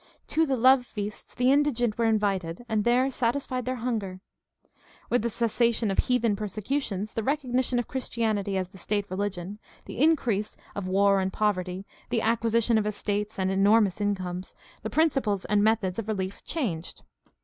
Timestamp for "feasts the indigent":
0.83-1.95